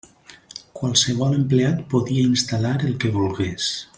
Qualsevol 0.79 1.35
empleat 1.41 1.85
podia 1.93 2.25
instal·lar 2.31 2.75
el 2.89 2.97
que 3.05 3.15
volgués. 3.21 3.73